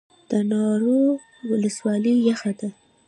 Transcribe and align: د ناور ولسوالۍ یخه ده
د 0.29 0.31
ناور 0.49 0.81
ولسوالۍ 1.49 2.15
یخه 2.29 2.51
ده 2.59 2.69